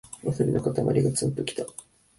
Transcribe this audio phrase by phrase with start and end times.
[0.23, 1.63] ワサビのかたまりがツンときた